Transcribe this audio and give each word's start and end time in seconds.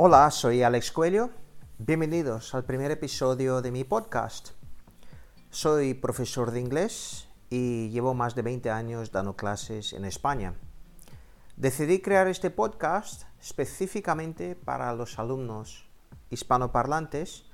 Hola, 0.00 0.30
soy 0.30 0.62
Alex 0.62 0.92
Coelho. 0.92 1.30
Bienvenidos 1.76 2.54
al 2.54 2.64
primer 2.64 2.92
episodio 2.92 3.62
de 3.62 3.72
mi 3.72 3.82
podcast. 3.82 4.50
Soy 5.50 5.94
profesor 5.94 6.52
de 6.52 6.60
inglés 6.60 7.26
y 7.50 7.88
llevo 7.88 8.14
más 8.14 8.36
de 8.36 8.42
20 8.42 8.70
años 8.70 9.10
dando 9.10 9.34
clases 9.34 9.92
en 9.92 10.04
España. 10.04 10.54
Decidí 11.56 12.00
crear 12.00 12.28
este 12.28 12.50
podcast 12.50 13.24
específicamente 13.40 14.54
para 14.54 14.92
los 14.92 15.18
alumnos 15.18 15.88
hispanoparlantes 16.30 17.46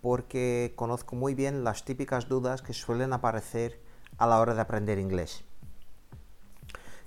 porque 0.00 0.74
conozco 0.76 1.16
muy 1.16 1.34
bien 1.34 1.64
las 1.64 1.84
típicas 1.84 2.28
dudas 2.28 2.62
que 2.62 2.74
suelen 2.74 3.12
aparecer 3.12 3.82
a 4.18 4.28
la 4.28 4.38
hora 4.38 4.54
de 4.54 4.60
aprender 4.60 5.00
inglés. 5.00 5.42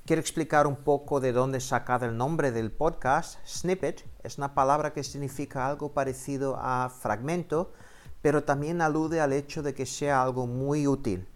Quiero 0.06 0.20
explicar 0.20 0.68
un 0.68 0.76
poco 0.76 1.22
de 1.22 1.32
dónde 1.32 1.60
he 1.60 1.62
sacado 1.62 2.06
el 2.06 2.18
nombre 2.18 2.52
del 2.52 2.74
podcast. 2.74 3.40
Snippet 3.48 4.11
es 4.24 4.38
una 4.38 4.54
palabra 4.54 4.94
que 4.94 5.04
significa 5.04 5.68
algo 5.68 5.94
parecido 5.94 6.58
a 6.60 6.90
fragmento, 6.90 7.74
pero 8.22 8.44
también 8.44 8.82
alude 8.82 9.20
al 9.20 9.34
hecho 9.34 9.64
de 9.64 9.74
que 9.74 9.86
sea 9.86 10.22
algo 10.22 10.48
muy 10.48 10.88
útil. 10.88 11.28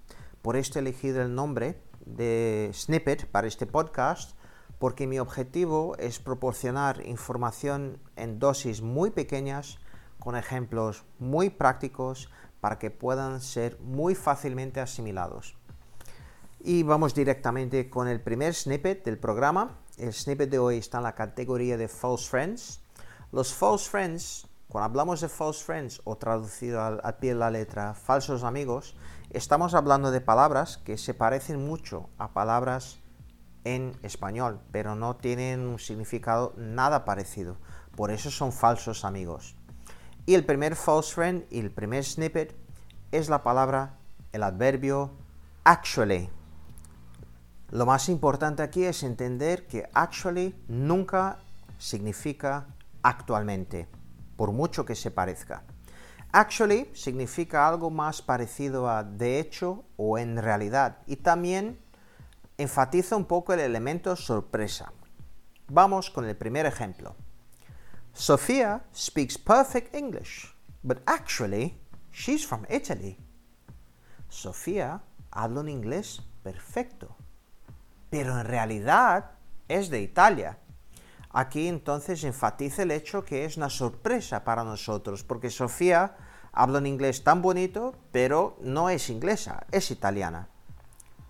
Por 0.41 0.55
esto 0.55 0.77
he 0.77 0.81
elegido 0.81 1.21
el 1.21 1.33
nombre 1.33 1.81
de 2.05 2.69
Snippet 2.73 3.25
para 3.27 3.47
este 3.47 3.65
podcast, 3.65 4.37
porque 4.77 5.07
mi 5.07 5.19
objetivo 5.19 5.95
es 5.97 6.19
proporcionar 6.19 7.05
información 7.05 7.99
en 8.15 8.39
dosis 8.39 8.81
muy 8.81 9.09
pequeñas, 9.09 9.79
con 10.19 10.35
ejemplos 10.35 11.05
muy 11.17 11.49
prácticos, 11.49 12.29
para 12.61 12.77
que 12.79 12.91
puedan 12.91 13.41
ser 13.41 13.79
muy 13.79 14.15
fácilmente 14.15 14.81
asimilados. 14.81 15.55
Y 16.59 16.83
vamos 16.83 17.13
directamente 17.13 17.89
con 17.89 18.07
el 18.07 18.21
primer 18.21 18.53
snippet 18.55 19.03
del 19.05 19.19
programa. 19.19 19.77
El 19.97 20.13
snippet 20.13 20.49
de 20.49 20.59
hoy 20.59 20.77
está 20.77 20.97
en 20.97 21.03
la 21.03 21.15
categoría 21.15 21.77
de 21.77 21.87
false 21.87 22.27
friends. 22.29 22.81
Los 23.31 23.53
false 23.53 23.89
friends, 23.89 24.45
cuando 24.67 24.85
hablamos 24.87 25.21
de 25.21 25.29
false 25.29 25.63
friends 25.63 26.01
o 26.03 26.17
traducido 26.17 26.83
al, 26.83 26.99
pie 27.15 27.29
de 27.29 27.39
la 27.39 27.49
letra 27.49 27.93
falsos 27.93 28.43
amigos, 28.43 28.97
estamos 29.29 29.73
hablando 29.73 30.11
de 30.11 30.19
palabras 30.19 30.77
que 30.79 30.97
se 30.97 31.13
parecen 31.13 31.65
mucho 31.65 32.09
a 32.17 32.33
palabras 32.33 32.99
en 33.63 33.97
español, 34.03 34.59
pero 34.73 34.95
no 34.95 35.15
tienen 35.15 35.61
un 35.61 35.79
significado 35.79 36.53
nada 36.57 37.05
parecido. 37.05 37.55
Por 37.95 38.11
eso 38.11 38.29
son 38.31 38.51
falsos 38.51 39.05
amigos. 39.05 39.55
Y 40.25 40.33
el 40.33 40.45
primer 40.45 40.75
false 40.75 41.13
friend 41.13 41.45
y 41.49 41.59
el 41.59 41.71
primer 41.71 42.03
snippet 42.03 42.53
es 43.13 43.29
la 43.29 43.43
palabra, 43.43 43.97
el 44.33 44.43
adverbio 44.43 45.11
actually. 45.63 46.29
Lo 47.71 47.85
más 47.85 48.09
importante 48.09 48.63
aquí 48.63 48.83
es 48.83 49.03
entender 49.03 49.65
que 49.67 49.89
actually 49.93 50.55
nunca 50.67 51.39
significa 51.77 52.67
actualmente, 53.01 53.87
por 54.35 54.51
mucho 54.51 54.85
que 54.85 54.95
se 54.95 55.11
parezca. 55.11 55.63
Actually 56.31 56.89
significa 56.93 57.67
algo 57.67 57.89
más 57.89 58.21
parecido 58.21 58.89
a 58.89 59.03
de 59.03 59.39
hecho 59.39 59.85
o 59.97 60.17
en 60.17 60.37
realidad 60.37 60.99
y 61.07 61.15
también 61.17 61.79
enfatiza 62.57 63.15
un 63.15 63.25
poco 63.25 63.53
el 63.53 63.61
elemento 63.61 64.15
sorpresa. 64.15 64.91
Vamos 65.67 66.09
con 66.09 66.25
el 66.25 66.35
primer 66.35 66.65
ejemplo. 66.65 67.15
Sofía 68.13 68.83
speaks 68.93 69.37
perfect 69.37 69.93
English, 69.95 70.53
but 70.83 70.99
actually 71.05 71.77
she's 72.11 72.45
from 72.45 72.65
Italy. 72.69 73.17
Sofía 74.29 75.01
habla 75.31 75.61
un 75.61 75.69
inglés 75.69 76.21
perfecto, 76.43 77.15
pero 78.15 78.39
en 78.39 78.45
realidad 78.45 79.31
es 79.67 79.89
de 79.89 79.99
Italia. 79.99 80.57
Aquí 81.31 81.67
entonces 81.67 82.23
enfatiza 82.23 82.83
el 82.83 82.91
hecho 82.91 83.25
que 83.25 83.43
es 83.43 83.57
una 83.57 83.69
sorpresa 83.69 84.45
para 84.45 84.63
nosotros, 84.63 85.21
porque 85.21 85.49
Sofía 85.49 86.15
habla 86.53 86.79
un 86.79 86.85
inglés 86.85 87.25
tan 87.25 87.41
bonito, 87.41 87.93
pero 88.13 88.55
no 88.61 88.89
es 88.89 89.09
inglesa, 89.09 89.65
es 89.69 89.91
italiana. 89.91 90.47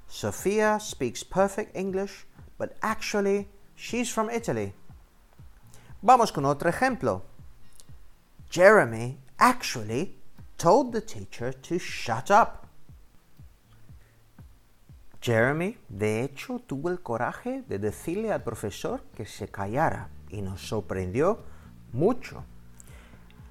Sofía 0.07 0.79
speaks 0.79 1.25
perfect 1.25 1.75
English, 1.75 2.27
but 2.59 2.73
actually 2.81 3.49
she's 3.75 4.13
from 4.13 4.29
Italy. 4.29 4.71
Vamos 6.03 6.31
con 6.31 6.45
otro 6.45 6.69
ejemplo. 6.69 7.23
Jeremy 8.51 9.17
actually 9.39 10.19
told 10.59 10.93
the 10.93 11.01
teacher 11.01 11.51
to 11.51 11.79
shut 11.79 12.29
up. 12.29 12.64
Jeremy, 15.25 15.75
de 15.89 16.23
hecho, 16.23 16.59
tuvo 16.59 16.91
el 16.91 17.01
coraje 17.01 17.63
de 17.67 17.79
decirle 17.79 18.31
al 18.31 18.43
profesor 18.43 19.01
que 19.15 19.25
se 19.25 19.47
callara 19.47 20.09
y 20.29 20.43
nos 20.43 20.67
sorprendió 20.67 21.39
mucho. 21.93 22.43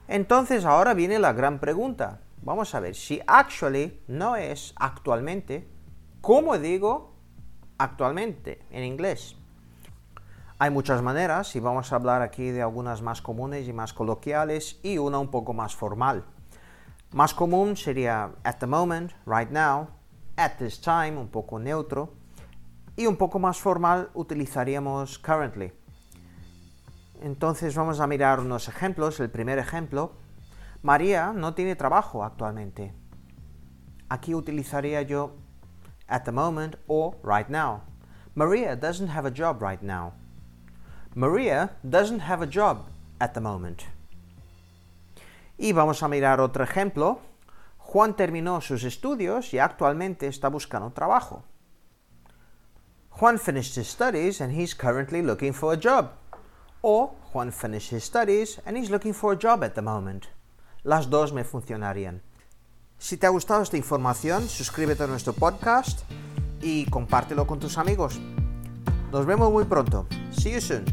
Entonces 0.07 0.65
ahora 0.67 0.95
viene 0.95 1.19
la 1.19 1.33
gran 1.33 1.59
pregunta. 1.59 2.21
Vamos 2.43 2.77
a 2.77 2.81
ver, 2.81 2.95
si 2.95 3.21
actually 3.27 4.01
no 4.07 4.37
es 4.37 4.73
actualmente, 4.77 5.67
¿cómo 6.21 6.57
digo 6.59 7.13
actualmente 7.77 8.65
en 8.71 8.85
inglés? 8.85 9.35
Hay 10.61 10.71
muchas 10.71 11.03
maneras 11.03 11.57
y 11.57 11.61
vamos 11.61 11.93
a 11.93 11.97
hablar 11.97 12.23
aquí 12.23 12.53
de 12.53 12.63
algunas 12.63 13.03
más 13.03 13.21
comunes 13.21 13.67
y 13.67 13.73
más 13.73 13.93
coloquiales 13.93 14.79
y 14.85 14.99
una 14.99 15.19
un 15.19 15.33
poco 15.33 15.53
más 15.55 15.75
formal. 15.75 16.25
Más 17.11 17.35
común 17.35 17.77
sería 17.77 18.31
at 18.45 18.59
the 18.59 18.67
moment, 18.69 19.11
right 19.27 19.51
now, 19.51 19.89
at 20.37 20.59
this 20.59 20.81
time, 20.81 21.19
un 21.19 21.29
poco 21.29 21.59
neutro, 21.59 22.15
y 22.97 23.07
un 23.07 23.17
poco 23.17 23.39
más 23.39 23.59
formal 23.59 24.11
utilizaríamos 24.15 25.19
currently. 25.19 25.73
Entonces 27.23 27.75
vamos 27.75 28.01
a 28.01 28.07
mirar 28.07 28.41
unos 28.41 28.69
ejemplos. 28.69 29.19
El 29.21 29.31
primer 29.31 29.59
ejemplo, 29.59 30.13
María 30.83 31.33
no 31.33 31.55
tiene 31.55 31.77
trabajo 31.77 32.23
actualmente. 32.23 32.93
Aquí 34.09 34.35
utilizaría 34.35 35.03
yo 35.03 35.33
at 36.07 36.25
the 36.25 36.33
moment 36.33 36.77
o 36.87 37.17
right 37.23 37.49
now. 37.49 37.83
Maria 38.35 38.77
doesn't 38.77 39.09
have 39.09 39.27
a 39.27 39.33
job 39.35 39.63
right 39.63 39.83
now. 39.83 40.13
Maria 41.15 41.77
doesn't 41.83 42.21
have 42.21 42.43
a 42.43 42.49
job 42.51 42.89
at 43.19 43.33
the 43.33 43.41
moment. 43.41 43.83
Y 45.57 45.73
vamos 45.73 46.03
a 46.03 46.09
mirar 46.09 46.41
otro 46.41 46.65
ejemplo. 46.65 47.21
Juan 47.95 48.17
terminó 48.17 48.61
sus 48.61 48.83
estudios 48.83 49.55
y 49.55 49.61
actualmente 49.61 50.27
está 50.27 50.49
buscando 50.49 50.91
trabajo. 50.91 51.45
Juan 53.11 53.39
finished 53.39 53.79
his 53.79 53.87
studies 53.87 54.41
and 54.41 54.53
he's 54.53 54.75
currently 54.75 55.23
looking 55.23 55.55
for 55.55 55.73
a 55.73 55.81
job. 55.81 56.11
O 56.83 57.15
Juan 57.33 57.53
finished 57.53 57.93
his 57.93 58.03
studies 58.03 58.61
and 58.67 58.77
he's 58.77 58.91
looking 58.91 59.15
for 59.15 59.33
a 59.33 59.39
job 59.41 59.63
at 59.63 59.75
the 59.75 59.81
moment. 59.81 60.27
Las 60.83 61.09
dos 61.09 61.33
me 61.33 61.45
funcionarían. 61.45 62.21
Si 62.99 63.17
te 63.17 63.29
ha 63.29 63.31
gustado 63.31 63.63
esta 63.63 63.77
información, 63.77 64.49
suscríbete 64.49 65.05
a 65.05 65.07
nuestro 65.07 65.33
podcast 65.33 66.01
y 66.61 66.87
compártelo 66.87 67.47
con 67.47 67.61
tus 67.61 67.79
amigos. 67.79 68.19
Nos 69.13 69.25
vemos 69.25 69.53
muy 69.53 69.67
pronto. 69.67 70.09
See 70.33 70.51
you 70.51 70.61
soon. 70.61 70.85